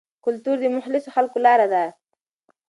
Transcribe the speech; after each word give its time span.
کلتور 0.25 0.55
د 0.61 0.65
مخلصو 0.77 1.09
خلکو 1.15 1.37
لاره 1.45 1.67
ده. 1.73 1.83